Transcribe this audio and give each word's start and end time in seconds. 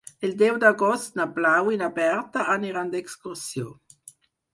El 0.27 0.31
deu 0.41 0.55
d'agost 0.61 1.19
na 1.19 1.27
Blau 1.35 1.69
i 1.75 1.77
na 1.81 1.89
Berta 1.97 2.45
aniran 2.55 2.89
d'excursió. 2.95 3.69